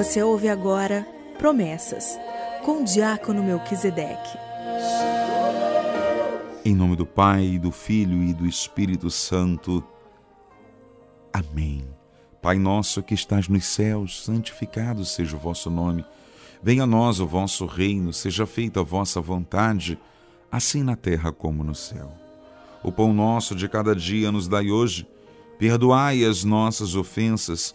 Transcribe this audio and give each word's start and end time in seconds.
Você 0.00 0.22
ouve 0.22 0.48
agora 0.48 1.06
Promessas, 1.36 2.18
com 2.64 2.80
o 2.80 2.84
diácono 2.84 3.42
Melquisedeque. 3.42 4.38
Em 6.64 6.74
nome 6.74 6.96
do 6.96 7.04
Pai, 7.04 7.58
do 7.58 7.70
Filho 7.70 8.22
e 8.22 8.32
do 8.32 8.46
Espírito 8.46 9.10
Santo. 9.10 9.84
Amém. 11.30 11.86
Pai 12.40 12.58
nosso 12.58 13.02
que 13.02 13.12
estás 13.12 13.46
nos 13.46 13.66
céus, 13.66 14.24
santificado 14.24 15.04
seja 15.04 15.36
o 15.36 15.38
vosso 15.38 15.68
nome. 15.68 16.02
Venha 16.62 16.84
a 16.84 16.86
nós 16.86 17.20
o 17.20 17.26
vosso 17.26 17.66
reino, 17.66 18.10
seja 18.10 18.46
feita 18.46 18.80
a 18.80 18.82
vossa 18.82 19.20
vontade, 19.20 19.98
assim 20.50 20.82
na 20.82 20.96
terra 20.96 21.30
como 21.30 21.62
no 21.62 21.74
céu. 21.74 22.10
O 22.82 22.90
pão 22.90 23.12
nosso 23.12 23.54
de 23.54 23.68
cada 23.68 23.94
dia 23.94 24.32
nos 24.32 24.48
dai 24.48 24.70
hoje. 24.70 25.06
Perdoai 25.58 26.24
as 26.24 26.42
nossas 26.42 26.94
ofensas, 26.94 27.74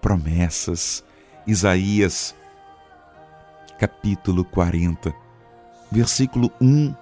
promessas. 0.00 1.04
Isaías, 1.46 2.34
capítulo 3.78 4.44
40, 4.44 5.12
versículo 5.90 6.52
1 6.60 6.94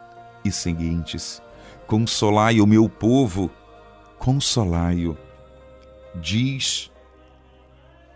e 0.44 0.52
seguintes. 0.52 1.42
Consolai 1.86 2.60
o 2.60 2.66
meu 2.66 2.88
povo, 2.88 3.50
consolai-o, 4.18 5.16
diz 6.14 6.90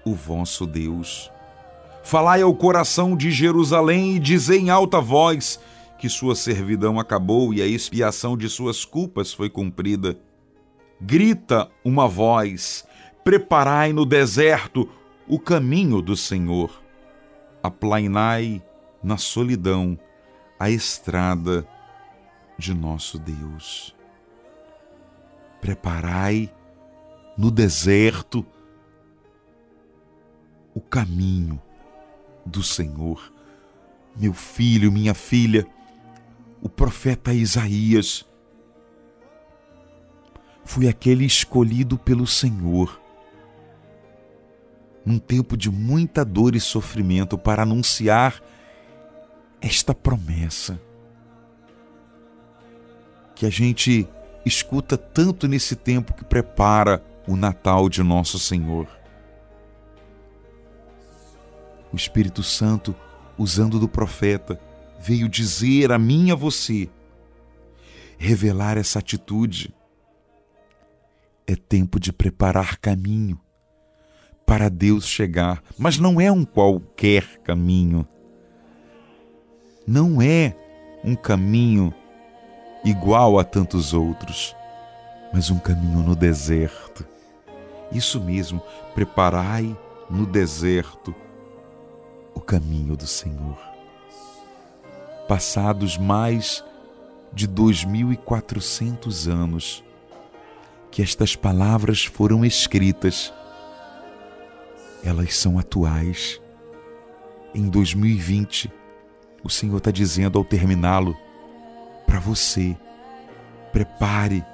o 0.04 0.14
vosso 0.14 0.66
Deus. 0.66 1.30
Falai 2.02 2.42
ao 2.42 2.54
coração 2.54 3.16
de 3.16 3.30
Jerusalém 3.30 4.16
e 4.16 4.18
dizei 4.18 4.60
em 4.60 4.70
alta 4.70 5.00
voz 5.00 5.60
que 5.98 6.08
sua 6.08 6.34
servidão 6.34 6.98
acabou 6.98 7.54
e 7.54 7.62
a 7.62 7.66
expiação 7.66 8.36
de 8.36 8.48
suas 8.48 8.84
culpas 8.84 9.32
foi 9.32 9.48
cumprida. 9.48 10.18
Grita 11.00 11.70
uma 11.84 12.08
voz, 12.08 12.84
Preparai 13.24 13.92
no 13.92 14.04
deserto 14.04 14.88
o 15.28 15.38
caminho 15.38 16.02
do 16.02 16.16
Senhor. 16.16 16.82
Aplainai 17.62 18.60
na 19.00 19.16
solidão 19.16 19.96
a 20.58 20.68
estrada 20.68 21.66
de 22.58 22.74
nosso 22.74 23.20
Deus. 23.20 23.94
Preparai 25.60 26.52
no 27.38 27.48
deserto 27.48 28.44
o 30.74 30.80
caminho 30.80 31.62
do 32.44 32.60
Senhor. 32.60 33.32
Meu 34.16 34.34
filho, 34.34 34.90
minha 34.90 35.14
filha, 35.14 35.64
o 36.60 36.68
profeta 36.68 37.32
Isaías 37.32 38.26
foi 40.64 40.88
aquele 40.88 41.24
escolhido 41.24 41.96
pelo 41.96 42.26
Senhor 42.26 43.01
num 45.04 45.18
tempo 45.18 45.56
de 45.56 45.70
muita 45.70 46.24
dor 46.24 46.54
e 46.54 46.60
sofrimento, 46.60 47.36
para 47.36 47.62
anunciar 47.62 48.40
esta 49.60 49.94
promessa 49.94 50.80
que 53.34 53.46
a 53.46 53.50
gente 53.50 54.08
escuta 54.44 54.96
tanto 54.96 55.48
nesse 55.48 55.74
tempo 55.74 56.14
que 56.14 56.24
prepara 56.24 57.02
o 57.26 57.36
Natal 57.36 57.88
de 57.88 58.02
nosso 58.02 58.38
Senhor. 58.38 58.88
O 61.92 61.96
Espírito 61.96 62.42
Santo, 62.42 62.94
usando 63.36 63.78
do 63.78 63.88
profeta, 63.88 64.60
veio 65.00 65.28
dizer 65.28 65.92
a 65.92 65.98
mim 65.98 66.28
e 66.28 66.32
a 66.32 66.34
você, 66.34 66.88
revelar 68.16 68.78
essa 68.78 68.98
atitude. 68.98 69.74
É 71.46 71.56
tempo 71.56 71.98
de 71.98 72.12
preparar 72.12 72.78
caminho 72.78 73.40
para 74.52 74.68
Deus 74.68 75.06
chegar, 75.06 75.62
mas 75.78 75.98
não 75.98 76.20
é 76.20 76.30
um 76.30 76.44
qualquer 76.44 77.38
caminho. 77.38 78.06
Não 79.86 80.20
é 80.20 80.54
um 81.02 81.14
caminho 81.14 81.90
igual 82.84 83.38
a 83.38 83.44
tantos 83.44 83.94
outros, 83.94 84.54
mas 85.32 85.50
um 85.50 85.58
caminho 85.58 86.00
no 86.00 86.14
deserto. 86.14 87.02
Isso 87.90 88.20
mesmo, 88.20 88.60
preparai 88.94 89.74
no 90.10 90.26
deserto 90.26 91.14
o 92.34 92.40
caminho 92.42 92.94
do 92.94 93.06
Senhor. 93.06 93.58
Passados 95.26 95.96
mais 95.96 96.62
de 97.32 97.48
2.400 97.48 99.32
anos 99.32 99.82
que 100.90 101.00
estas 101.00 101.34
palavras 101.34 102.04
foram 102.04 102.44
escritas 102.44 103.32
elas 105.04 105.36
são 105.36 105.58
atuais. 105.58 106.40
Em 107.54 107.68
2020, 107.68 108.72
o 109.42 109.50
Senhor 109.50 109.78
está 109.78 109.90
dizendo 109.90 110.38
ao 110.38 110.44
terminá-lo 110.44 111.16
para 112.06 112.20
você: 112.20 112.76
prepare 113.72 114.44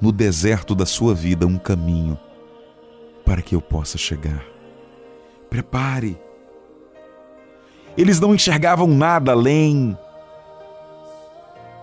no 0.00 0.10
deserto 0.10 0.74
da 0.74 0.86
sua 0.86 1.14
vida 1.14 1.46
um 1.46 1.58
caminho 1.58 2.18
para 3.24 3.42
que 3.42 3.54
eu 3.54 3.60
possa 3.60 3.96
chegar. 3.96 4.44
Prepare. 5.48 6.18
Eles 7.96 8.18
não 8.20 8.34
enxergavam 8.34 8.88
nada 8.88 9.32
além 9.32 9.96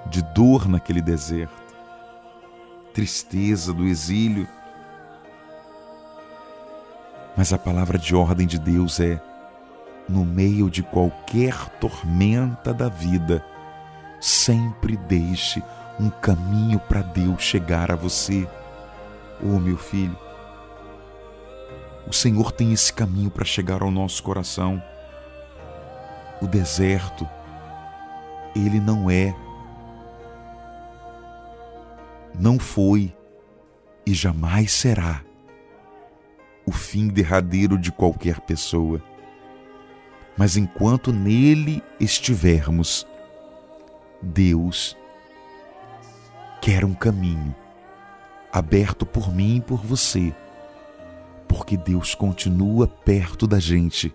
de 0.10 0.22
dor 0.34 0.68
naquele 0.68 1.02
deserto, 1.02 1.76
tristeza 2.94 3.74
do 3.74 3.86
exílio 3.86 4.48
mas 7.38 7.54
a 7.54 7.58
palavra 7.60 8.00
de 8.00 8.16
ordem 8.16 8.48
de 8.48 8.58
Deus 8.58 9.00
é: 9.00 9.22
no 10.10 10.26
meio 10.26 10.72
de 10.72 10.82
qualquer 10.82 11.70
tormenta 11.80 12.74
da 12.74 12.90
vida, 12.90 13.46
sempre 14.20 14.98
deixe 14.98 15.62
um 16.00 16.10
caminho 16.10 16.80
para 16.80 17.04
Deus 17.04 17.44
chegar 17.44 17.92
a 17.92 17.96
você. 17.96 18.48
Oh, 19.40 19.60
meu 19.60 19.78
filho, 19.78 20.18
o 22.08 22.14
Senhor 22.14 22.52
tem 22.52 22.74
esse 22.74 22.92
caminho 22.92 23.30
para 23.30 23.46
chegar 23.46 23.84
ao 23.84 23.92
nosso 23.92 24.24
coração. 24.24 24.82
O 26.42 26.48
deserto, 26.48 27.28
ele 28.56 28.80
não 28.80 29.10
é, 29.10 29.36
não 32.40 32.58
foi 32.58 33.16
e 34.06 34.14
jamais 34.14 34.72
será 34.72 35.27
o 36.68 36.72
fim 36.72 37.08
derradeiro 37.08 37.78
de 37.78 37.94
qualquer 37.94 38.42
pessoa. 38.42 39.02
Mas 40.38 40.58
enquanto 40.58 41.14
nele 41.14 41.82
estivermos, 41.98 43.08
Deus 44.22 44.98
quer 46.62 46.84
um 46.84 46.94
caminho 46.94 47.56
aberto 48.52 49.06
por 49.06 49.34
mim 49.34 49.56
e 49.56 49.62
por 49.62 49.82
você, 49.82 50.36
porque 51.48 51.78
Deus 51.78 52.14
continua 52.14 52.86
perto 52.86 53.48
da 53.48 53.60
gente. 53.60 54.14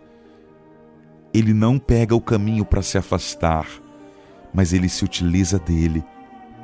Ele 1.32 1.54
não 1.54 1.78
pega 1.78 2.14
o 2.14 2.20
caminho 2.20 2.66
para 2.66 2.82
se 2.82 2.98
afastar, 2.98 3.66
mas 4.52 4.74
ele 4.74 4.90
se 4.90 5.04
utiliza 5.04 5.58
dele 5.58 6.04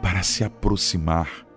para 0.02 0.22
se 0.22 0.44
aproximar 0.44 1.47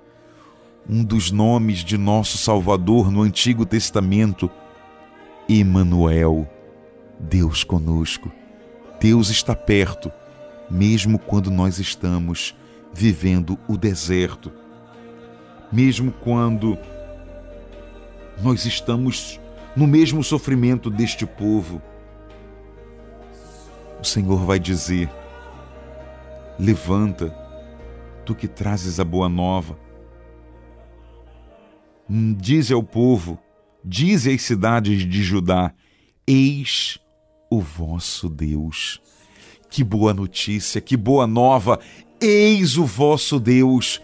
um 0.90 1.04
dos 1.04 1.32
nomes 1.32 1.80
de 1.80 1.98
nosso 1.98 2.38
Salvador 2.38 3.12
no 3.12 3.22
Antigo 3.22 3.66
Testamento, 3.66 4.50
Emanuel, 5.48 6.50
Deus 7.20 7.64
conosco. 7.64 8.32
Deus 9.00 9.30
está 9.30 9.56
perto, 9.56 10.12
mesmo 10.70 11.18
quando 11.18 11.50
nós 11.50 11.80
estamos 11.80 12.56
vivendo 12.94 13.58
o 13.68 13.78
deserto, 13.78 14.52
mesmo 15.72 16.12
quando 16.12 16.78
nós 18.42 18.66
estamos 18.66 19.40
no 19.76 19.88
mesmo 19.88 20.24
sofrimento 20.24 20.90
deste 20.90 21.26
povo. 21.26 21.82
O 24.00 24.06
Senhor 24.06 24.46
vai 24.46 24.60
dizer: 24.60 25.10
Levanta, 26.60 27.30
tu 28.26 28.36
que 28.36 28.48
trazes 28.48 29.00
a 29.00 29.06
boa 29.06 29.30
nova 29.30 29.78
Dize 32.10 32.74
ao 32.74 32.84
povo, 32.84 33.40
dize 33.84 34.34
às 34.34 34.42
cidades 34.42 35.08
de 35.08 35.24
Judá: 35.24 35.74
Eis 36.28 37.00
o 37.50 37.60
vosso 37.60 38.30
Deus. 38.30 39.02
Que 39.70 39.84
boa 39.84 40.14
notícia, 40.14 40.82
que 40.82 40.98
boa 40.98 41.26
nova! 41.26 41.80
Eis 42.20 42.78
o 42.78 42.86
vosso 42.86 43.40
Deus. 43.40 44.02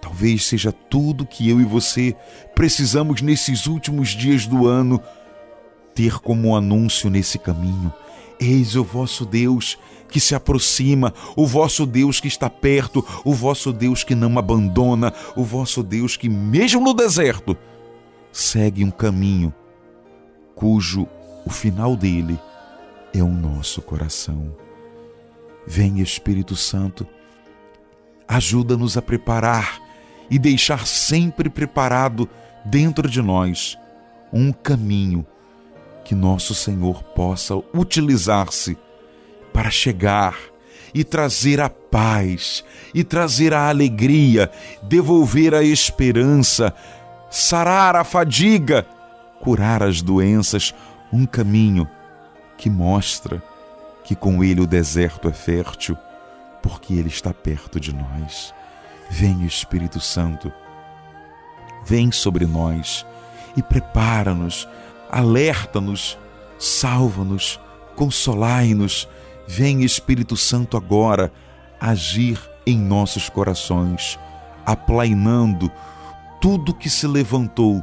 Talvez 0.00 0.44
seja 0.44 0.70
tudo 0.70 1.26
que 1.26 1.48
eu 1.48 1.60
e 1.60 1.64
você 1.64 2.14
precisamos 2.54 3.20
nesses 3.22 3.66
últimos 3.66 4.10
dias 4.10 4.46
do 4.46 4.66
ano 4.66 5.00
ter 5.94 6.20
como 6.20 6.54
anúncio 6.54 7.10
nesse 7.10 7.38
caminho. 7.38 7.92
Eis 8.38 8.76
o 8.76 8.84
vosso 8.84 9.24
Deus 9.24 9.78
que 10.08 10.20
se 10.20 10.34
aproxima, 10.34 11.12
o 11.36 11.46
vosso 11.46 11.86
Deus 11.86 12.20
que 12.20 12.28
está 12.28 12.48
perto, 12.48 13.04
o 13.24 13.32
vosso 13.32 13.72
Deus 13.72 14.04
que 14.04 14.14
não 14.14 14.38
abandona, 14.38 15.12
o 15.34 15.42
vosso 15.42 15.82
Deus 15.82 16.16
que, 16.16 16.28
mesmo 16.28 16.80
no 16.80 16.94
deserto, 16.94 17.56
segue 18.32 18.84
um 18.84 18.90
caminho 18.90 19.52
cujo 20.54 21.06
o 21.44 21.50
final 21.50 21.96
dele 21.96 22.38
é 23.12 23.22
o 23.22 23.28
nosso 23.28 23.80
coração. 23.82 24.54
Vem 25.66 26.00
Espírito 26.00 26.56
Santo, 26.56 27.06
ajuda-nos 28.26 28.96
a 28.96 29.02
preparar 29.02 29.80
e 30.30 30.38
deixar 30.38 30.86
sempre 30.86 31.48
preparado 31.48 32.28
dentro 32.64 33.08
de 33.08 33.22
nós 33.22 33.78
um 34.32 34.52
caminho 34.52 35.24
que 36.04 36.14
nosso 36.14 36.54
Senhor 36.54 37.02
possa 37.02 37.56
utilizar-se 37.74 38.76
para 39.56 39.70
chegar 39.70 40.36
e 40.92 41.02
trazer 41.02 41.62
a 41.62 41.70
paz, 41.70 42.62
e 42.92 43.02
trazer 43.02 43.54
a 43.54 43.70
alegria, 43.70 44.50
devolver 44.82 45.54
a 45.54 45.62
esperança, 45.62 46.74
sarar 47.30 47.96
a 47.96 48.04
fadiga, 48.04 48.86
curar 49.40 49.82
as 49.82 50.02
doenças, 50.02 50.74
um 51.10 51.24
caminho 51.24 51.88
que 52.58 52.68
mostra 52.68 53.42
que 54.04 54.14
com 54.14 54.44
ele 54.44 54.60
o 54.60 54.66
deserto 54.66 55.26
é 55.26 55.32
fértil, 55.32 55.96
porque 56.62 56.92
ele 56.92 57.08
está 57.08 57.32
perto 57.32 57.80
de 57.80 57.94
nós. 57.94 58.52
Vem 59.08 59.46
Espírito 59.46 60.00
Santo, 60.00 60.52
vem 61.82 62.12
sobre 62.12 62.44
nós 62.44 63.06
e 63.56 63.62
prepara-nos, 63.62 64.68
alerta-nos, 65.10 66.18
salva-nos, 66.58 67.58
consolai-nos. 67.94 69.08
Vem 69.46 69.84
Espírito 69.84 70.36
Santo 70.36 70.76
agora 70.76 71.32
agir 71.80 72.40
em 72.66 72.78
nossos 72.78 73.28
corações, 73.28 74.18
aplainando 74.64 75.70
tudo 76.40 76.74
que 76.74 76.90
se 76.90 77.06
levantou, 77.06 77.82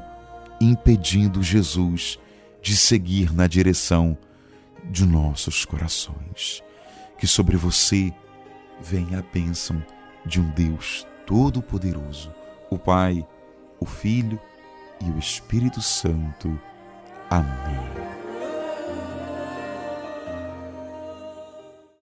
impedindo 0.60 1.42
Jesus 1.42 2.20
de 2.62 2.76
seguir 2.76 3.34
na 3.34 3.48
direção 3.48 4.18
de 4.90 5.06
nossos 5.06 5.66
corações. 5.66 6.62
Que 7.18 7.28
sobre 7.28 7.56
você 7.56 8.14
venha 8.82 9.20
a 9.20 9.22
bênção 9.22 9.82
de 10.26 10.42
um 10.42 10.50
Deus 10.50 11.08
Todo-Poderoso, 11.26 12.34
o 12.70 12.78
Pai, 12.78 13.26
o 13.80 13.86
Filho 13.86 14.40
e 15.02 15.10
o 15.10 15.18
Espírito 15.18 15.82
Santo. 15.82 16.60
Amém. 17.30 18.23